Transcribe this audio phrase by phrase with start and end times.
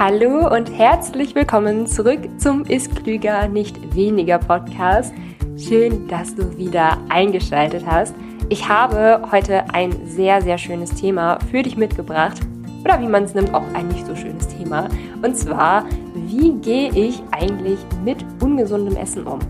[0.00, 5.12] Hallo und herzlich willkommen zurück zum Ist Klüger, nicht weniger Podcast.
[5.58, 8.14] Schön, dass du wieder eingeschaltet hast.
[8.48, 12.40] Ich habe heute ein sehr, sehr schönes Thema für dich mitgebracht.
[12.82, 14.88] Oder wie man es nimmt, auch ein nicht so schönes Thema.
[15.20, 19.40] Und zwar, wie gehe ich eigentlich mit ungesundem Essen um?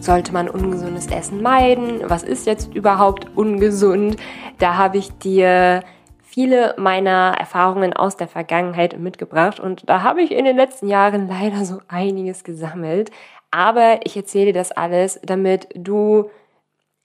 [0.00, 2.02] Sollte man ungesundes Essen meiden?
[2.08, 4.16] Was ist jetzt überhaupt ungesund?
[4.58, 5.82] Da habe ich dir
[6.38, 11.26] viele meiner Erfahrungen aus der Vergangenheit mitgebracht und da habe ich in den letzten Jahren
[11.26, 13.10] leider so einiges gesammelt.
[13.50, 16.30] Aber ich erzähle das alles, damit du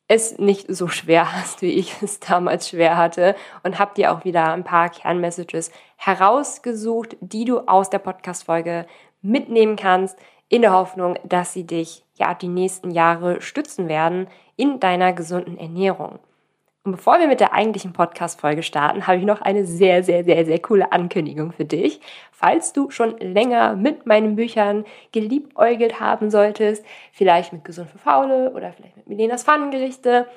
[0.08, 4.24] es nicht so schwer hast, wie ich es damals schwer hatte und habe dir auch
[4.24, 8.86] wieder ein paar Kernmessages herausgesucht, die du aus der Podcast-Folge
[9.24, 10.16] mitnehmen kannst,
[10.48, 14.28] in der Hoffnung, dass sie dich ja die nächsten Jahre stützen werden
[14.58, 16.20] in deiner gesunden Ernährung.
[16.86, 20.46] Und bevor wir mit der eigentlichen Podcast-Folge starten, habe ich noch eine sehr, sehr, sehr,
[20.46, 22.02] sehr coole Ankündigung für dich.
[22.34, 28.52] Falls du schon länger mit meinen Büchern geliebäugelt haben solltest, vielleicht mit Gesund für Faule
[28.52, 30.28] oder vielleicht mit Milenas Pfannengerichte,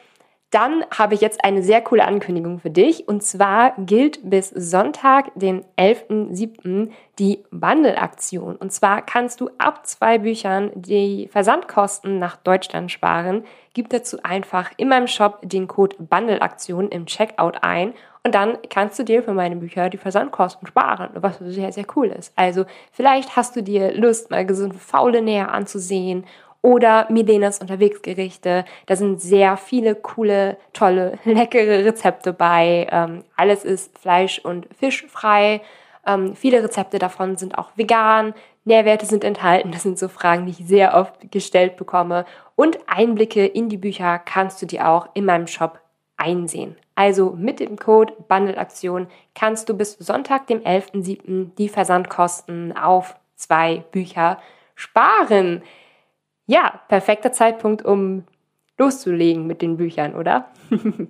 [0.56, 3.06] dann habe ich jetzt eine sehr coole Ankündigung für dich.
[3.06, 8.56] Und zwar gilt bis Sonntag, den 11.07., die Bundle-Aktion.
[8.56, 13.44] Und zwar kannst du ab zwei Büchern die Versandkosten nach Deutschland sparen.
[13.74, 17.92] Gib dazu einfach in meinem Shop den Code Bundle-Aktion im Checkout ein.
[18.24, 22.06] Und dann kannst du dir für meine Bücher die Versandkosten sparen, was sehr, sehr cool
[22.06, 22.32] ist.
[22.34, 26.24] Also vielleicht hast du dir Lust, mal gesunde Faule näher anzusehen
[26.66, 28.64] oder Milenas Unterwegsgerichte.
[28.86, 32.88] Da sind sehr viele coole, tolle, leckere Rezepte bei.
[32.90, 35.60] Ähm, alles ist fleisch- und fischfrei.
[36.04, 38.34] Ähm, viele Rezepte davon sind auch vegan.
[38.64, 39.70] Nährwerte sind enthalten.
[39.76, 42.24] Das sind so Fragen, die ich sehr oft gestellt bekomme.
[42.56, 45.78] Und Einblicke in die Bücher kannst du dir auch in meinem Shop
[46.16, 46.74] einsehen.
[46.96, 49.06] Also mit dem Code Bundleaktion
[49.36, 51.54] kannst du bis Sonntag, dem 11.07.
[51.56, 54.38] die Versandkosten auf zwei Bücher
[54.74, 55.62] sparen.
[56.46, 58.24] Ja, perfekter Zeitpunkt, um
[58.78, 60.50] loszulegen mit den Büchern, oder?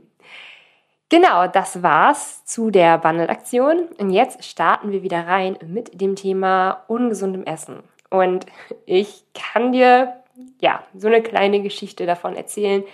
[1.09, 3.89] genau, das war's zu der Bundle-Aktion.
[3.99, 7.83] Und jetzt starten wir wieder rein mit dem Thema ungesundem Essen.
[8.09, 8.47] Und
[8.87, 10.15] ich kann dir
[10.61, 12.85] ja so eine kleine Geschichte davon erzählen,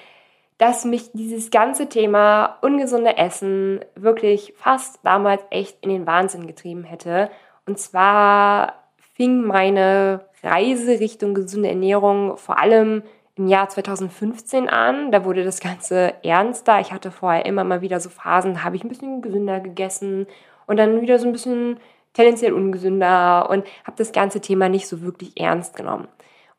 [0.58, 6.84] dass mich dieses ganze Thema ungesunde Essen wirklich fast damals echt in den Wahnsinn getrieben
[6.84, 7.30] hätte.
[7.66, 8.74] Und zwar
[9.14, 13.02] fing meine Reise Richtung gesunde Ernährung vor allem
[13.36, 15.12] im Jahr 2015 an.
[15.12, 16.80] Da wurde das Ganze ernster.
[16.80, 20.26] Ich hatte vorher immer mal wieder so Phasen, habe ich ein bisschen gesünder gegessen
[20.66, 21.78] und dann wieder so ein bisschen
[22.12, 26.08] tendenziell ungesünder und habe das ganze Thema nicht so wirklich ernst genommen.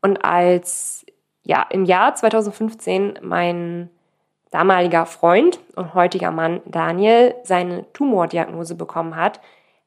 [0.02, 1.06] Und als
[1.44, 3.90] ja im Jahr 2015 mein
[4.50, 9.40] damaliger Freund und heutiger Mann Daniel seine Tumordiagnose bekommen hat,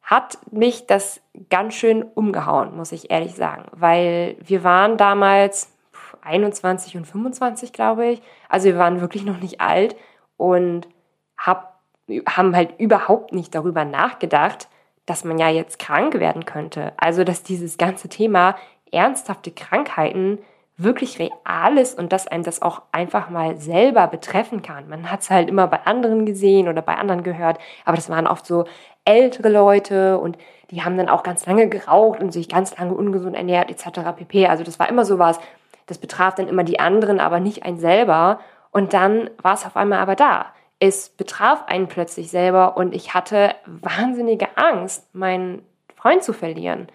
[0.06, 5.76] hat mich das ganz schön umgehauen, muss ich ehrlich sagen, weil wir waren damals
[6.22, 8.22] 21 und 25, glaube ich.
[8.48, 9.96] Also wir waren wirklich noch nicht alt
[10.36, 10.88] und
[11.36, 11.80] hab,
[12.28, 14.68] haben halt überhaupt nicht darüber nachgedacht,
[15.06, 16.92] dass man ja jetzt krank werden könnte.
[16.96, 18.56] Also dass dieses ganze Thema
[18.92, 20.38] ernsthafte Krankheiten
[20.78, 24.88] wirklich real ist und dass einem das auch einfach mal selber betreffen kann.
[24.88, 28.26] Man hat es halt immer bei anderen gesehen oder bei anderen gehört, aber das waren
[28.26, 28.64] oft so
[29.04, 30.36] ältere Leute und
[30.70, 34.00] die haben dann auch ganz lange geraucht und sich ganz lange ungesund ernährt etc.
[34.16, 34.48] pp.
[34.48, 35.38] Also das war immer so was,
[35.86, 38.40] das betraf dann immer die anderen, aber nicht einen selber.
[38.72, 40.46] Und dann war es auf einmal aber da.
[40.78, 45.62] Es betraf einen plötzlich selber und ich hatte wahnsinnige Angst, meinen
[45.94, 46.88] Freund zu verlieren.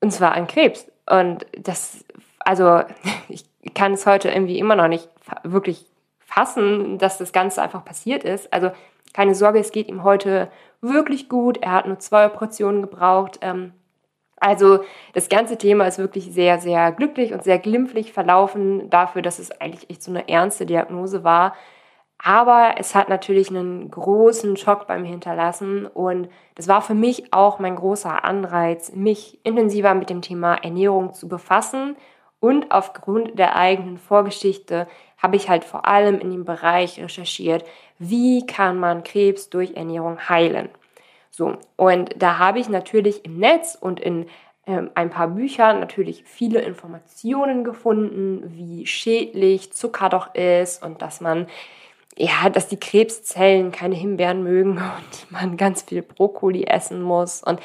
[0.00, 0.90] Und zwar an Krebs.
[1.08, 2.04] Und das,
[2.46, 2.82] also
[3.28, 5.08] ich kann es heute irgendwie immer noch nicht
[5.42, 5.84] wirklich
[6.20, 8.52] fassen, dass das Ganze einfach passiert ist.
[8.52, 8.70] Also
[9.12, 11.58] keine Sorge, es geht ihm heute wirklich gut.
[11.58, 13.38] Er hat nur zwei Operationen gebraucht.
[13.42, 13.72] Ähm,
[14.38, 14.80] also
[15.14, 19.50] das ganze Thema ist wirklich sehr, sehr glücklich und sehr glimpflich verlaufen dafür, dass es
[19.60, 21.54] eigentlich echt so eine ernste Diagnose war.
[22.18, 27.32] Aber es hat natürlich einen großen Schock bei mir hinterlassen und das war für mich
[27.32, 31.96] auch mein großer Anreiz, mich intensiver mit dem Thema Ernährung zu befassen
[32.46, 34.86] und aufgrund der eigenen Vorgeschichte
[35.18, 37.64] habe ich halt vor allem in dem Bereich recherchiert,
[37.98, 40.68] wie kann man Krebs durch Ernährung heilen.
[41.28, 44.26] So, und da habe ich natürlich im Netz und in
[44.64, 51.20] ähm, ein paar Büchern natürlich viele Informationen gefunden, wie schädlich Zucker doch ist und dass
[51.20, 51.48] man
[52.16, 57.58] ja, dass die Krebszellen keine Himbeeren mögen und man ganz viel Brokkoli essen muss und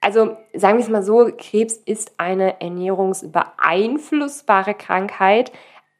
[0.00, 5.52] also sagen wir es mal so, Krebs ist eine ernährungsbeeinflussbare Krankheit,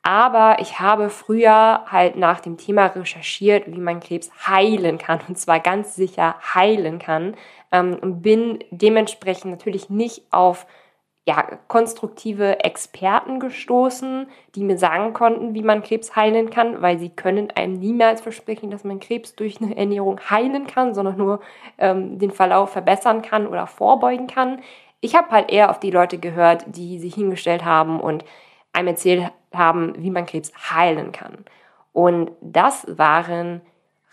[0.02, 5.20] Aber ich habe früher halt nach dem Thema recherchiert, wie man Krebs heilen kann.
[5.28, 7.36] Und zwar ganz sicher heilen kann.
[7.70, 10.66] Ähm, und bin dementsprechend natürlich nicht auf
[11.30, 17.10] ja, konstruktive Experten gestoßen, die mir sagen konnten, wie man Krebs heilen kann, weil sie
[17.10, 21.38] können einem niemals versprechen, dass man Krebs durch eine Ernährung heilen kann, sondern nur
[21.78, 24.60] ähm, den Verlauf verbessern kann oder vorbeugen kann.
[25.00, 28.24] Ich habe halt eher auf die Leute gehört, die sich hingestellt haben und
[28.72, 31.44] einem erzählt haben, wie man Krebs heilen kann.
[31.92, 33.60] Und das waren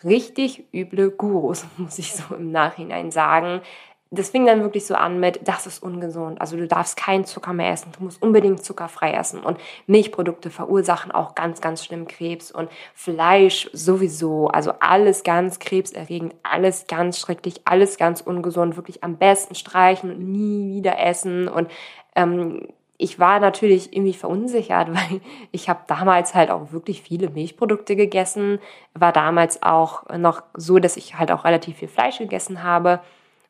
[0.03, 3.61] richtig üble Gurus, muss ich so im Nachhinein sagen.
[4.09, 6.39] Das fing dann wirklich so an mit, das ist ungesund.
[6.39, 7.91] Also du darfst keinen Zucker mehr essen.
[7.97, 9.41] Du musst unbedingt zuckerfrei essen.
[9.41, 12.51] Und Milchprodukte verursachen auch ganz, ganz schlimm Krebs.
[12.51, 14.47] Und Fleisch sowieso.
[14.47, 18.77] Also alles ganz krebserregend, alles ganz schrecklich, alles ganz ungesund.
[18.77, 21.49] Wirklich am besten streichen und nie wieder essen.
[21.49, 21.69] Und
[22.15, 25.21] ähm, ich war natürlich irgendwie verunsichert, weil
[25.51, 28.59] ich habe damals halt auch wirklich viele Milchprodukte gegessen,
[28.93, 33.01] war damals auch noch so, dass ich halt auch relativ viel Fleisch gegessen habe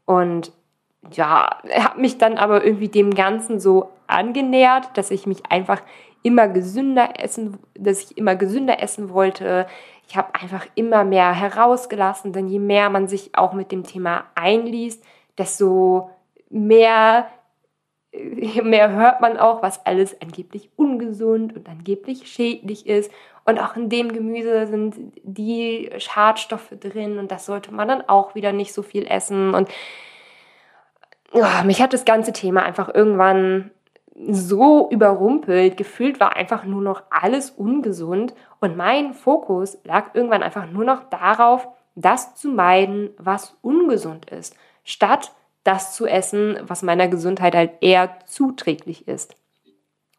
[0.07, 0.51] und
[1.11, 5.81] ja, habe mich dann aber irgendwie dem Ganzen so angenähert, dass ich mich einfach
[6.23, 9.67] immer gesünder essen, dass ich immer gesünder essen wollte.
[10.07, 14.23] Ich habe einfach immer mehr herausgelassen, denn je mehr man sich auch mit dem Thema
[14.33, 15.03] einliest,
[15.37, 16.09] desto
[16.49, 17.27] mehr
[18.63, 23.11] mehr hört man auch, was alles angeblich ungesund und angeblich schädlich ist.
[23.47, 28.35] Und auch in dem Gemüse sind die Schadstoffe drin und das sollte man dann auch
[28.35, 29.53] wieder nicht so viel essen.
[29.53, 29.69] Und
[31.31, 33.71] oh, mich hat das ganze Thema einfach irgendwann
[34.29, 35.77] so überrumpelt.
[35.77, 41.09] Gefühlt war einfach nur noch alles ungesund und mein Fokus lag irgendwann einfach nur noch
[41.09, 45.31] darauf, das zu meiden, was ungesund ist, statt
[45.63, 49.35] das zu essen, was meiner Gesundheit halt eher zuträglich ist.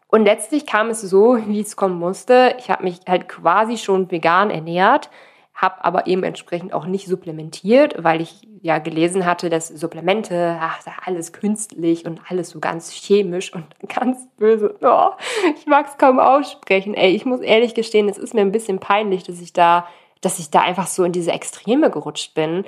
[0.09, 2.57] Und letztlich kam es so, wie es kommen musste.
[2.59, 5.11] Ich habe mich halt quasi schon vegan ernährt,
[5.55, 10.81] habe aber eben entsprechend auch nicht supplementiert, weil ich ja gelesen hatte, dass Supplemente, ach,
[11.05, 14.77] alles künstlich und alles so ganz chemisch und ganz böse.
[14.83, 15.11] Oh,
[15.57, 16.95] ich mag es kaum aussprechen.
[16.95, 19.87] Ey, ich muss ehrlich gestehen, es ist mir ein bisschen peinlich, dass ich da,
[20.21, 22.65] dass ich da einfach so in diese Extreme gerutscht bin.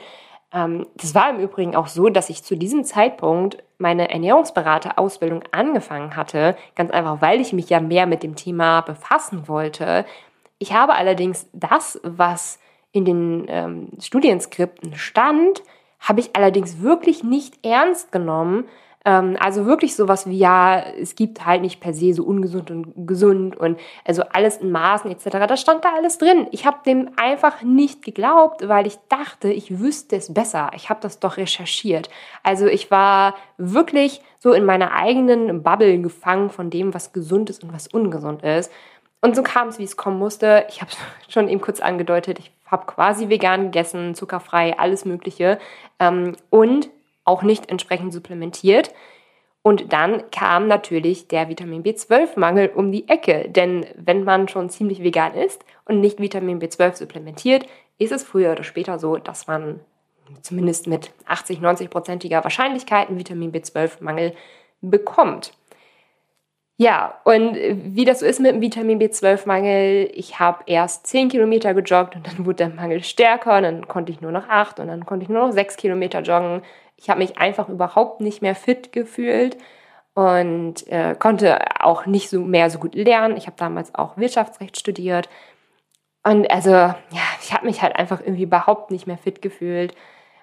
[0.53, 6.17] Ähm, das war im Übrigen auch so, dass ich zu diesem Zeitpunkt meine Ernährungsberaterausbildung angefangen
[6.17, 10.05] hatte, ganz einfach, weil ich mich ja mehr mit dem Thema befassen wollte.
[10.59, 12.59] Ich habe allerdings das, was
[12.93, 15.63] in den ähm, Studienskripten stand,
[16.01, 18.67] habe ich allerdings wirklich nicht ernst genommen,
[19.05, 23.57] also wirklich sowas wie, ja, es gibt halt nicht per se so ungesund und gesund
[23.57, 25.47] und also alles in Maßen etc.
[25.49, 26.47] Da stand da alles drin.
[26.51, 30.71] Ich habe dem einfach nicht geglaubt, weil ich dachte, ich wüsste es besser.
[30.75, 32.11] Ich habe das doch recherchiert.
[32.43, 37.65] Also ich war wirklich so in meiner eigenen Bubble gefangen von dem, was gesund ist
[37.65, 38.71] und was ungesund ist.
[39.23, 40.67] Und so kam es, wie es kommen musste.
[40.69, 40.91] Ich habe
[41.29, 45.59] schon eben kurz angedeutet, ich habe quasi vegan gegessen, zuckerfrei, alles Mögliche.
[45.99, 46.91] Ähm, und
[47.31, 48.93] auch nicht entsprechend supplementiert.
[49.63, 53.49] Und dann kam natürlich der Vitamin B12-Mangel um die Ecke.
[53.49, 57.67] Denn wenn man schon ziemlich vegan ist und nicht Vitamin B12 supplementiert,
[57.99, 59.81] ist es früher oder später so, dass man
[60.43, 64.35] zumindest mit 80, 90-prozentiger Wahrscheinlichkeit einen Vitamin B12-Mangel
[64.81, 65.53] bekommt.
[66.79, 71.75] Ja, und wie das so ist mit dem Vitamin B12-Mangel, ich habe erst 10 Kilometer
[71.75, 74.89] gejoggt und dann wurde der Mangel stärker und dann konnte ich nur noch 8 und
[74.89, 76.63] dann konnte ich nur noch 6 Kilometer joggen.
[77.01, 79.57] Ich habe mich einfach überhaupt nicht mehr fit gefühlt
[80.15, 83.37] und äh, konnte auch nicht so mehr so gut lernen.
[83.37, 85.29] Ich habe damals auch Wirtschaftsrecht studiert.
[86.23, 86.97] Und also, ja,
[87.43, 89.95] ich habe mich halt einfach irgendwie überhaupt nicht mehr fit gefühlt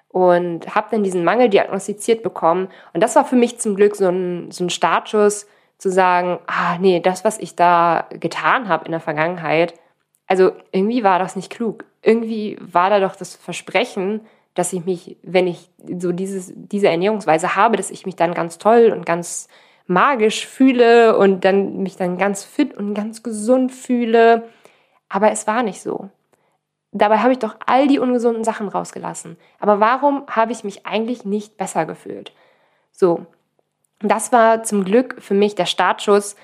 [0.08, 2.68] und habe dann diesen Mangel diagnostiziert bekommen.
[2.92, 5.46] Und das war für mich zum Glück so ein, so ein Startschuss,
[5.78, 9.74] zu sagen, ah nee, das, was ich da getan habe in der Vergangenheit,
[10.26, 11.84] also irgendwie war das nicht klug.
[12.02, 14.26] Irgendwie war da doch das Versprechen,
[14.58, 18.58] dass ich mich, wenn ich so dieses, diese Ernährungsweise habe, dass ich mich dann ganz
[18.58, 19.46] toll und ganz
[19.86, 24.48] magisch fühle und dann mich dann ganz fit und ganz gesund fühle.
[25.08, 26.10] Aber es war nicht so.
[26.90, 29.36] Dabei habe ich doch all die ungesunden Sachen rausgelassen.
[29.60, 32.32] Aber warum habe ich mich eigentlich nicht besser gefühlt?
[32.90, 33.26] So,
[34.00, 36.34] das war zum Glück für mich der Startschuss,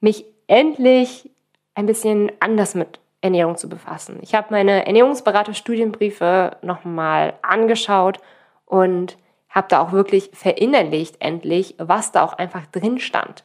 [0.00, 1.30] mich endlich
[1.76, 4.18] ein bisschen anders mit Ernährung zu befassen.
[4.22, 8.18] Ich habe meine Ernährungsberater-Studienbriefe nochmal angeschaut
[8.66, 9.18] und
[9.50, 13.44] habe da auch wirklich verinnerlicht endlich, was da auch einfach drin stand.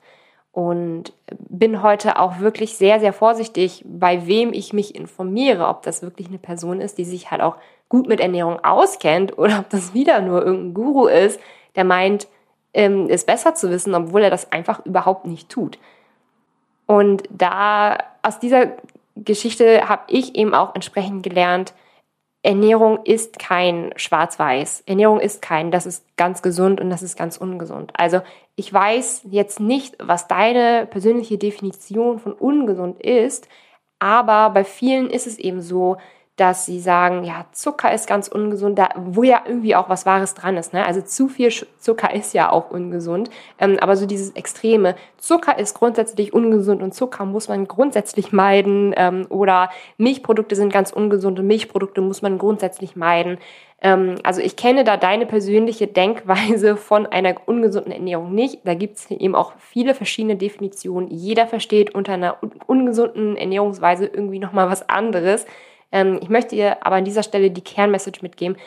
[0.52, 1.12] Und
[1.50, 6.30] bin heute auch wirklich sehr, sehr vorsichtig, bei wem ich mich informiere, ob das wirklich
[6.30, 7.58] eine Person ist, die sich halt auch
[7.90, 11.42] gut mit Ernährung auskennt oder ob das wieder nur irgendein Guru ist,
[11.76, 12.28] der meint,
[12.74, 15.78] ähm, es besser zu wissen, obwohl er das einfach überhaupt nicht tut.
[16.86, 18.74] Und da aus dieser
[19.16, 21.74] Geschichte habe ich eben auch entsprechend gelernt,
[22.46, 24.84] Ernährung ist kein Schwarz-Weiß.
[24.86, 27.92] Ernährung ist kein, das ist ganz gesund und das ist ganz ungesund.
[27.98, 28.22] Also
[28.56, 33.48] ich weiß jetzt nicht, was deine persönliche Definition von ungesund ist,
[33.98, 35.98] aber bei vielen ist es eben so,
[36.36, 40.34] dass sie sagen, ja, Zucker ist ganz ungesund, da, wo ja irgendwie auch was Wahres
[40.34, 40.74] dran ist.
[40.74, 40.86] Ne?
[40.86, 41.50] Also zu viel
[41.80, 43.30] Zucker ist ja auch ungesund.
[43.58, 48.94] Ähm, aber so dieses Extreme, Zucker ist grundsätzlich ungesund und Zucker muss man grundsätzlich meiden.
[48.98, 53.38] Ähm, oder Milchprodukte sind ganz ungesund und Milchprodukte muss man grundsätzlich meiden.
[53.82, 58.60] Ähm, also ich kenne da deine persönliche Denkweise von einer ungesunden Ernährung nicht.
[58.66, 61.10] Da gibt es eben auch viele verschiedene Definitionen.
[61.10, 62.38] Jeder versteht unter einer
[62.68, 65.46] ungesunden Ernährungsweise irgendwie nochmal was anderes.
[65.96, 68.58] Ähm, ich möchte dir aber an dieser Stelle die Kernmessage mitgeben.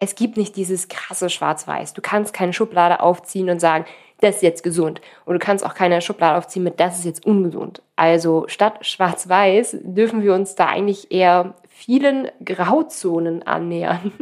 [0.00, 1.92] Es gibt nicht dieses krasse Schwarz-Weiß.
[1.92, 3.84] Du kannst keine Schublade aufziehen und sagen,
[4.20, 5.02] das ist jetzt gesund.
[5.26, 7.82] Und du kannst auch keine Schublade aufziehen mit, das ist jetzt ungesund.
[7.94, 14.12] Also statt Schwarz-Weiß dürfen wir uns da eigentlich eher vielen Grauzonen annähern.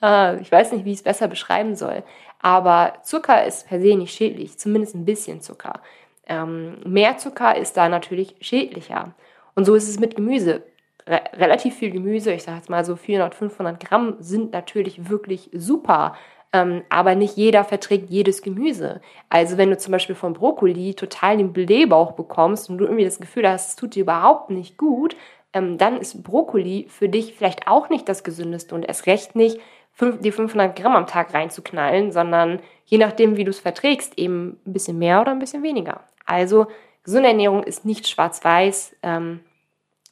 [0.00, 2.02] Ah, ich weiß nicht, wie ich es besser beschreiben soll.
[2.40, 5.80] Aber Zucker ist per se nicht schädlich, zumindest ein bisschen Zucker.
[6.26, 9.14] Ähm, mehr Zucker ist da natürlich schädlicher.
[9.54, 10.62] Und so ist es mit Gemüse
[11.06, 15.50] re relativ viel Gemüse, ich sage jetzt mal so 400, 500 Gramm, sind natürlich wirklich
[15.52, 16.16] super.
[16.52, 19.00] Ähm, aber nicht jeder verträgt jedes Gemüse.
[19.28, 23.18] Also wenn du zum Beispiel vom Brokkoli total den Blähbauch bekommst und du irgendwie das
[23.18, 25.16] Gefühl hast, es tut dir überhaupt nicht gut,
[25.52, 29.58] ähm, dann ist Brokkoli für dich vielleicht auch nicht das Gesündeste und erst recht nicht
[30.00, 34.72] die 500 Gramm am Tag reinzuknallen, sondern je nachdem, wie du es verträgst, eben ein
[34.72, 36.00] bisschen mehr oder ein bisschen weniger.
[36.24, 36.66] Also
[37.04, 38.96] gesunde Ernährung ist nicht schwarz-weiß.
[39.02, 39.40] Ähm,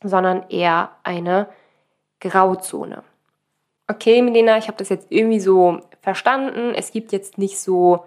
[0.02, 1.48] sondern eher eine
[2.20, 3.02] Grauzone.
[3.88, 6.72] Okay, Melina, ich habe das jetzt irgendwie so verstanden.
[6.74, 8.04] Es gibt jetzt nicht so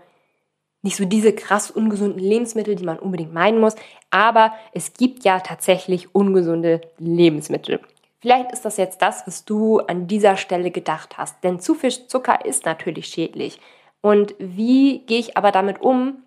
[0.85, 3.75] nicht so diese krass ungesunden Lebensmittel, die man unbedingt meinen muss,
[4.11, 7.79] aber es gibt ja tatsächlich ungesunde Lebensmittel.
[8.21, 11.89] Vielleicht ist das jetzt das, was du an dieser Stelle gedacht hast, denn zu viel
[11.89, 13.59] Zucker ist natürlich schädlich.
[14.01, 16.23] Und wie gehe ich aber damit um,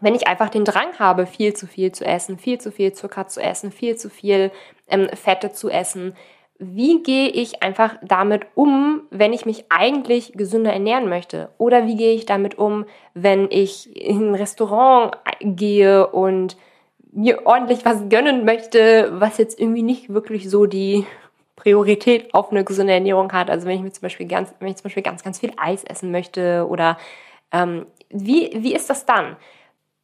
[0.00, 3.28] wenn ich einfach den Drang habe, viel zu viel zu essen, viel zu viel Zucker
[3.28, 4.52] zu essen, viel zu viel
[4.88, 6.14] ähm, Fette zu essen,
[6.58, 11.50] wie gehe ich einfach damit um, wenn ich mich eigentlich gesünder ernähren möchte?
[11.58, 16.56] Oder wie gehe ich damit um, wenn ich in ein Restaurant gehe und
[17.12, 21.06] mir ordentlich was gönnen möchte, was jetzt irgendwie nicht wirklich so die
[21.56, 23.50] Priorität auf eine gesunde Ernährung hat.
[23.50, 25.84] Also wenn ich mir zum Beispiel ganz, wenn ich zum Beispiel ganz, ganz viel Eis
[25.84, 26.98] essen möchte oder
[27.52, 29.36] ähm, wie, wie ist das dann?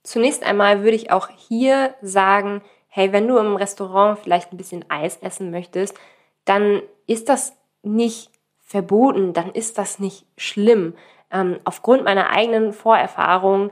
[0.03, 2.63] Zunächst einmal würde ich auch hier sagen,
[2.95, 5.97] hey, wenn du im Restaurant vielleicht ein bisschen Eis essen möchtest,
[6.45, 8.31] dann ist das nicht
[8.61, 10.93] verboten, dann ist das nicht schlimm.
[11.31, 13.71] Ähm, aufgrund meiner eigenen Vorerfahrung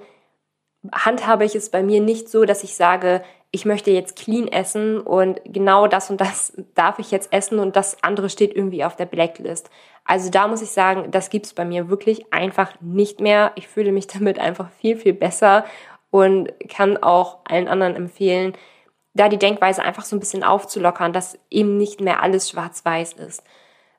[0.90, 4.98] handhabe ich es bei mir nicht so, dass ich sage, ich möchte jetzt clean essen
[4.98, 8.96] und genau das und das darf ich jetzt essen und das andere steht irgendwie auf
[8.96, 9.68] der Blacklist.
[10.06, 13.52] Also da muss ich sagen, das gibt's bei mir wirklich einfach nicht mehr.
[13.56, 15.66] Ich fühle mich damit einfach viel, viel besser
[16.10, 18.54] und kann auch allen anderen empfehlen,
[19.14, 23.42] da die Denkweise einfach so ein bisschen aufzulockern, dass eben nicht mehr alles schwarz-weiß ist.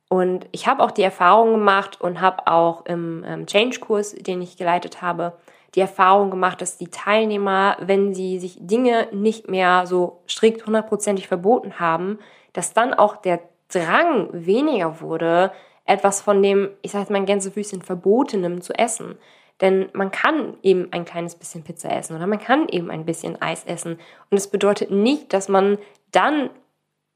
[0.10, 4.58] Und ich habe auch die Erfahrung gemacht und habe auch im ähm, Change-Kurs, den ich
[4.58, 5.38] geleitet habe,
[5.76, 11.28] die Erfahrung gemacht, dass die Teilnehmer, wenn sie sich Dinge nicht mehr so strikt hundertprozentig
[11.28, 12.20] verboten haben,
[12.52, 13.40] dass dann auch der
[13.70, 15.52] Drang weniger wurde,
[15.86, 19.18] etwas von dem, ich sage mal Gänsefüßchen, Verbotenem zu essen.
[19.62, 23.40] Denn man kann eben ein kleines bisschen Pizza essen oder man kann eben ein bisschen
[23.42, 24.00] Eis essen.
[24.30, 25.78] Und es bedeutet nicht, dass man
[26.12, 26.50] dann,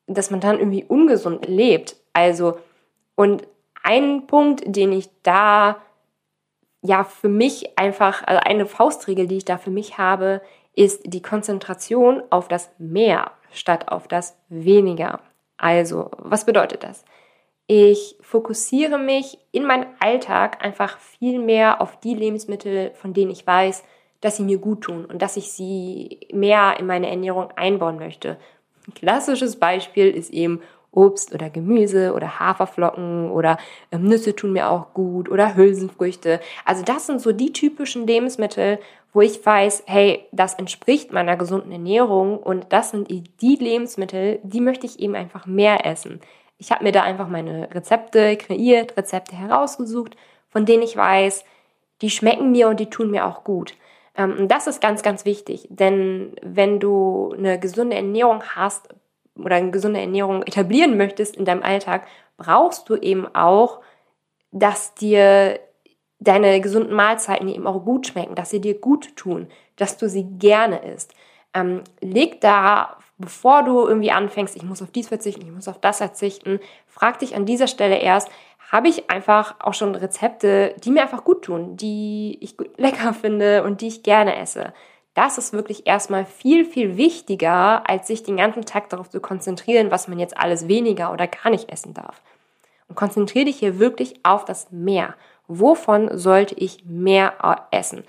[0.06, 1.96] dass man dann irgendwie ungesund lebt.
[2.14, 2.60] Also,
[3.16, 3.48] und
[3.82, 5.78] ein Punkt, den ich da
[6.82, 10.42] ja für mich einfach, also eine Faustregel, die ich da für mich habe,
[10.76, 15.20] ist die Konzentration auf das Mehr statt auf das Weniger.
[15.58, 17.06] Also, was bedeutet das?
[17.68, 23.46] Ich fokussiere mich in meinem Alltag einfach viel mehr auf die Lebensmittel, von denen ich
[23.48, 23.84] weiß,
[24.22, 28.38] dass sie mir gut tun und dass ich sie mehr in meine Ernährung einbauen möchte.
[28.88, 33.58] Ein klassisches Beispiel ist eben Obst oder Gemüse oder Haferflocken oder
[33.92, 36.40] ähm, Nüsse tun mir auch gut oder Hülsenfrüchte.
[36.64, 38.80] Also das sind so die typischen Lebensmittel,
[39.12, 44.62] wo ich weiß, hey, das entspricht meiner gesunden Ernährung und das sind die Lebensmittel, die
[44.62, 46.22] möchte ich eben einfach mehr essen.
[46.58, 50.16] Ich habe mir da einfach meine Rezepte kreiert, Rezepte herausgesucht,
[50.50, 51.44] von denen ich weiß,
[52.02, 53.74] die schmecken mir und die tun mir auch gut.
[54.16, 58.90] Ähm, und das ist ganz, ganz wichtig, denn wenn du eine gesunde Ernährung hast
[59.38, 62.08] oder eine gesunde Ernährung etablieren möchtest in deinem Alltag,
[62.38, 63.82] brauchst du eben auch,
[64.52, 65.60] dass dir
[66.20, 70.24] deine gesunden Mahlzeiten eben auch gut schmecken, dass sie dir gut tun, dass du sie
[70.40, 71.14] gerne isst.
[71.54, 75.80] ähm, leg da, bevor du irgendwie anfängst, ich muss auf dies verzichten, ich muss auf
[75.80, 78.30] das verzichten, frag dich an dieser Stelle erst,
[78.72, 83.64] habe ich einfach auch schon Rezepte, die mir einfach gut tun, die ich lecker finde
[83.64, 84.74] und die ich gerne esse.
[85.14, 89.92] Das ist wirklich erstmal viel, viel wichtiger, als sich den ganzen Tag darauf zu konzentrieren,
[89.92, 92.22] was man jetzt alles weniger oder gar nicht essen darf.
[92.90, 95.16] Und konzentriere dich hier wirklich auf das Mehr.
[95.48, 97.34] Wovon sollte ich mehr
[97.72, 98.04] essen?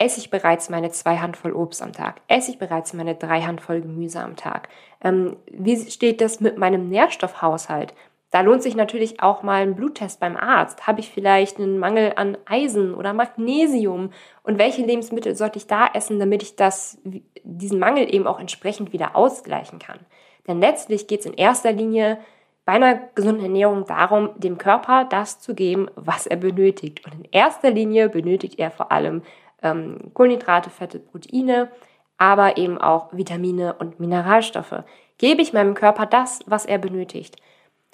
[0.00, 2.20] Esse ich bereits meine zwei Handvoll Obst am Tag?
[2.28, 4.68] Esse ich bereits meine drei Handvoll Gemüse am Tag?
[5.02, 7.94] Ähm, wie steht das mit meinem Nährstoffhaushalt?
[8.30, 10.86] Da lohnt sich natürlich auch mal ein Bluttest beim Arzt.
[10.86, 14.10] Habe ich vielleicht einen Mangel an Eisen oder Magnesium?
[14.44, 16.98] Und welche Lebensmittel sollte ich da essen, damit ich das,
[17.42, 19.98] diesen Mangel eben auch entsprechend wieder ausgleichen kann?
[20.46, 22.18] Denn letztlich geht es in erster Linie
[22.66, 27.04] bei einer gesunden Ernährung darum, dem Körper das zu geben, was er benötigt.
[27.06, 29.22] Und in erster Linie benötigt er vor allem
[29.62, 31.70] ähm, Kohlenhydrate, Fette, Proteine,
[32.16, 34.84] aber eben auch Vitamine und Mineralstoffe.
[35.18, 37.36] Gebe ich meinem Körper das, was er benötigt.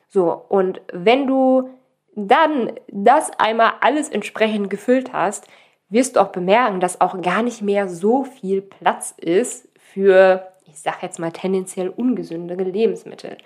[0.09, 1.71] So, und wenn du
[2.17, 5.47] dann das einmal alles entsprechend gefüllt hast,
[5.89, 10.79] wirst du auch bemerken, dass auch gar nicht mehr so viel Platz ist für, ich
[10.79, 13.37] sag jetzt mal, tendenziell ungesündere Lebensmittel.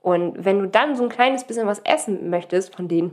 [0.00, 3.12] Und wenn du dann so ein kleines bisschen was essen möchtest von den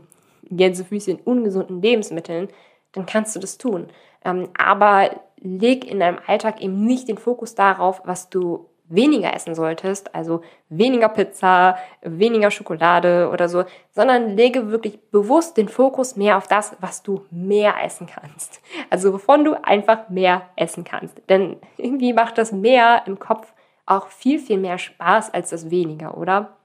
[0.50, 2.50] Gänsefüßchen ungesunden Lebensmitteln,
[2.96, 3.88] dann kannst du das tun.
[4.24, 9.56] Ähm, aber leg in deinem Alltag eben nicht den Fokus darauf, was du weniger essen
[9.56, 16.38] solltest, also weniger Pizza, weniger Schokolade oder so, sondern lege wirklich bewusst den Fokus mehr
[16.38, 18.62] auf das, was du mehr essen kannst.
[18.90, 21.22] Also wovon du einfach mehr essen kannst.
[21.30, 23.54] Denn irgendwie macht das mehr im Kopf
[23.88, 26.58] auch viel, viel mehr Spaß als das weniger, oder?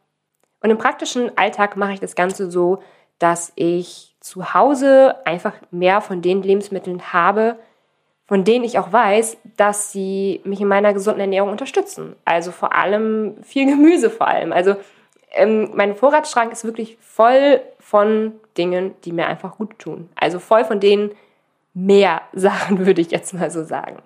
[0.62, 2.82] Und im praktischen Alltag mache ich das Ganze so,
[3.18, 7.56] dass ich zu Hause einfach mehr von den Lebensmitteln habe,
[8.26, 12.14] von denen ich auch weiß, dass sie mich in meiner gesunden Ernährung unterstützen.
[12.24, 14.52] Also vor allem viel Gemüse vor allem.
[14.52, 14.76] Also
[15.32, 20.08] ähm, mein Vorratsschrank ist wirklich voll von Dingen, die mir einfach gut tun.
[20.14, 21.10] Also voll von denen
[21.74, 23.98] mehr Sachen, würde ich jetzt mal so sagen.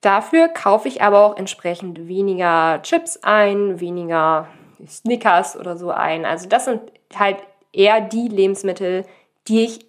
[0.00, 4.48] Dafür kaufe ich aber auch entsprechend weniger Chips ein, weniger
[4.86, 6.24] Snickers oder so ein.
[6.24, 6.80] Also das sind
[7.14, 7.36] halt
[7.72, 9.04] eher die Lebensmittel,
[9.50, 9.86] die ich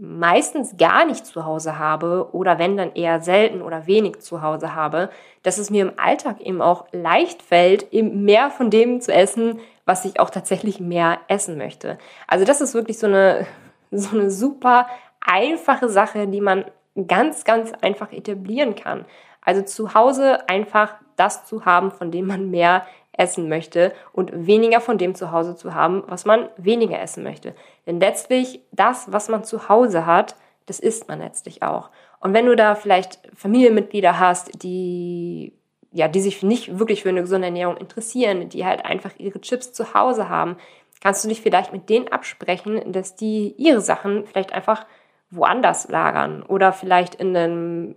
[0.00, 4.74] meistens gar nicht zu Hause habe oder wenn dann eher selten oder wenig zu Hause
[4.74, 5.08] habe,
[5.42, 9.60] dass es mir im Alltag eben auch leicht fällt, eben mehr von dem zu essen,
[9.86, 11.96] was ich auch tatsächlich mehr essen möchte.
[12.26, 13.46] Also das ist wirklich so eine,
[13.90, 14.86] so eine super
[15.20, 16.66] einfache Sache, die man
[17.06, 19.06] ganz, ganz einfach etablieren kann.
[19.40, 22.86] Also zu Hause einfach das zu haben, von dem man mehr
[23.18, 27.54] essen möchte und weniger von dem zu Hause zu haben, was man weniger essen möchte.
[27.86, 31.90] Denn letztlich das, was man zu Hause hat, das isst man letztlich auch.
[32.20, 35.52] Und wenn du da vielleicht Familienmitglieder hast, die
[35.90, 39.72] ja, die sich nicht wirklich für eine gesunde Ernährung interessieren, die halt einfach ihre Chips
[39.72, 40.56] zu Hause haben,
[41.00, 44.84] kannst du dich vielleicht mit denen absprechen, dass die ihre Sachen vielleicht einfach
[45.30, 47.94] woanders lagern oder vielleicht in einem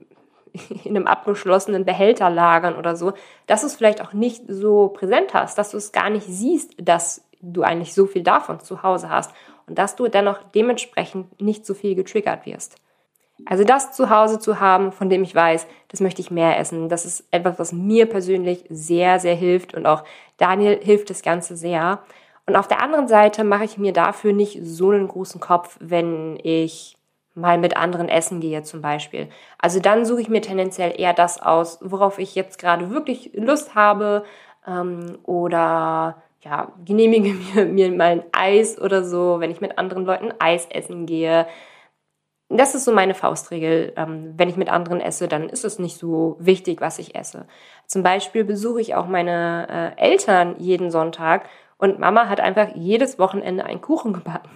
[0.83, 3.13] in einem abgeschlossenen Behälter lagern oder so,
[3.47, 6.73] dass du es vielleicht auch nicht so präsent hast, dass du es gar nicht siehst,
[6.77, 9.33] dass du eigentlich so viel davon zu Hause hast
[9.67, 12.75] und dass du dennoch dementsprechend nicht so viel getriggert wirst.
[13.45, 16.89] Also das zu Hause zu haben, von dem ich weiß, das möchte ich mehr essen.
[16.89, 20.03] Das ist etwas, was mir persönlich sehr, sehr hilft und auch
[20.37, 21.99] Daniel hilft das Ganze sehr.
[22.45, 26.37] Und auf der anderen Seite mache ich mir dafür nicht so einen großen Kopf, wenn
[26.43, 26.97] ich
[27.33, 29.29] mal mit anderen essen gehe zum Beispiel.
[29.57, 33.75] Also dann suche ich mir tendenziell eher das aus, worauf ich jetzt gerade wirklich Lust
[33.75, 34.23] habe
[34.67, 40.05] ähm, oder ja, genehmige mir, mir mal ein Eis oder so, wenn ich mit anderen
[40.05, 41.47] Leuten Eis essen gehe.
[42.49, 43.93] Das ist so meine Faustregel.
[43.95, 47.47] Ähm, wenn ich mit anderen esse, dann ist es nicht so wichtig, was ich esse.
[47.87, 53.19] Zum Beispiel besuche ich auch meine äh, Eltern jeden Sonntag und Mama hat einfach jedes
[53.19, 54.51] Wochenende einen Kuchen gebacken.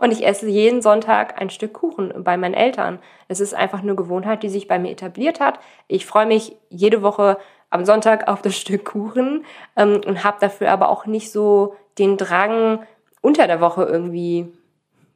[0.00, 2.98] Und ich esse jeden Sonntag ein Stück Kuchen bei meinen Eltern.
[3.28, 5.58] Es ist einfach eine Gewohnheit, die sich bei mir etabliert hat.
[5.88, 7.38] Ich freue mich jede Woche
[7.70, 9.44] am Sonntag auf das Stück Kuchen
[9.76, 12.86] ähm, und habe dafür aber auch nicht so den Drang,
[13.20, 14.52] unter der Woche irgendwie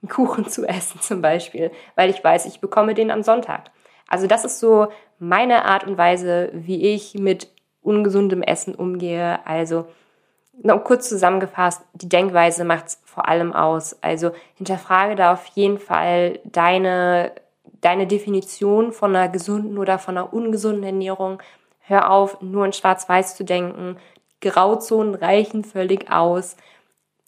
[0.09, 3.71] Kuchen zu essen zum Beispiel, weil ich weiß, ich bekomme den am Sonntag.
[4.09, 7.49] Also das ist so meine Art und Weise, wie ich mit
[7.83, 9.45] ungesundem Essen umgehe.
[9.47, 9.87] Also
[10.63, 13.97] noch kurz zusammengefasst, die Denkweise macht es vor allem aus.
[14.03, 17.33] Also hinterfrage da auf jeden Fall deine,
[17.81, 21.43] deine Definition von einer gesunden oder von einer ungesunden Ernährung.
[21.81, 23.97] Hör auf, nur in Schwarz-Weiß zu denken.
[24.41, 26.57] Grauzonen reichen völlig aus.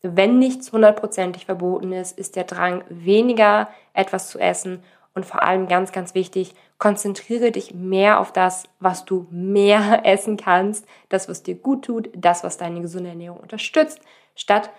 [0.02, 4.82] Wenn nichts hundertprozentig verboten ist, ist der Drang, weniger etwas zu essen
[5.18, 10.36] und vor allem ganz, ganz wichtig, konzentriere dich mehr auf das, was du mehr essen
[10.36, 14.00] kannst, das, was dir gut tut, das, was deine gesunde Ernährung unterstützt,
[14.36, 14.70] statt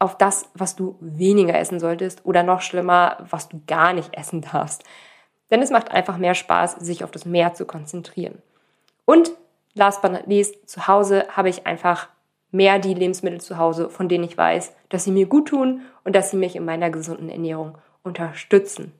[0.00, 4.40] auf das, was du weniger essen solltest oder noch schlimmer, was du gar nicht essen
[4.52, 4.82] darfst.
[5.52, 8.42] Denn es macht einfach mehr Spaß, sich auf das Mehr zu konzentrieren.
[9.04, 9.30] Und
[9.74, 12.08] last but not least, zu Hause habe ich einfach
[12.50, 16.16] mehr die Lebensmittel zu Hause, von denen ich weiß, dass sie mir gut tun und
[16.16, 18.92] dass sie mich in meiner gesunden Ernährung unterstützen.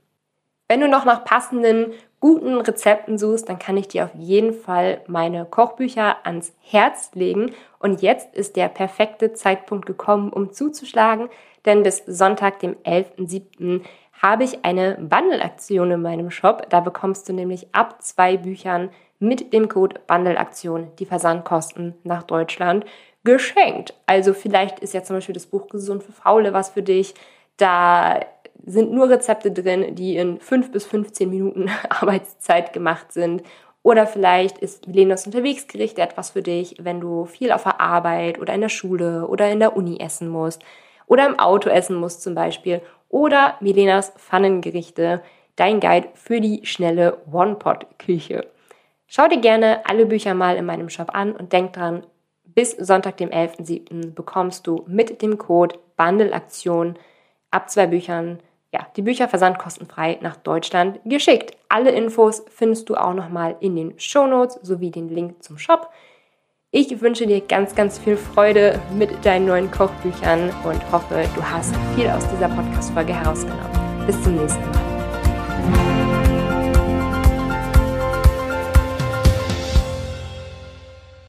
[0.74, 5.02] Wenn du noch nach passenden, guten Rezepten suchst, dann kann ich dir auf jeden Fall
[5.06, 7.52] meine Kochbücher ans Herz legen.
[7.78, 11.28] Und jetzt ist der perfekte Zeitpunkt gekommen, um zuzuschlagen,
[11.64, 13.82] denn bis Sonntag, dem 11.07.,
[14.20, 16.68] habe ich eine Bundle-Aktion in meinem Shop.
[16.70, 22.84] Da bekommst du nämlich ab zwei Büchern mit dem Code Bundle-Aktion die Versandkosten nach Deutschland
[23.22, 23.94] geschenkt.
[24.06, 27.14] Also vielleicht ist ja zum Beispiel das Buch Gesund für Faule was für dich.
[27.58, 28.18] Da
[28.64, 33.42] sind nur Rezepte drin, die in 5 bis 15 Minuten Arbeitszeit gemacht sind.
[33.82, 38.54] Oder vielleicht ist Milenas Unterwegsgericht etwas für dich, wenn du viel auf der Arbeit oder
[38.54, 40.62] in der Schule oder in der Uni essen musst.
[41.06, 42.80] Oder im Auto essen musst zum Beispiel.
[43.10, 45.22] Oder Milenas Pfannengerichte,
[45.56, 48.46] dein Guide für die schnelle One-Pot-Küche.
[49.06, 52.04] Schau dir gerne alle Bücher mal in meinem Shop an und denk dran,
[52.54, 54.14] bis Sonntag, dem 11.07.
[54.14, 56.96] bekommst du mit dem Code Bundleaktion
[57.54, 58.40] ab zwei Büchern
[58.74, 61.56] ja, die Bücher versandkostenfrei nach Deutschland geschickt.
[61.68, 65.90] Alle Infos findest du auch nochmal in den Shownotes sowie den Link zum Shop.
[66.72, 71.72] Ich wünsche dir ganz, ganz viel Freude mit deinen neuen Kochbüchern und hoffe, du hast
[71.94, 74.06] viel aus dieser Podcast-Folge herausgenommen.
[74.06, 75.93] Bis zum nächsten Mal.